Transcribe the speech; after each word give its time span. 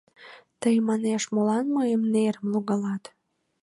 —Тый, 0.61 0.75
манеш, 0.87 1.23
молан 1.33 1.65
мыйын 1.75 2.01
нерым 2.13 2.45
логалат? 2.53 3.03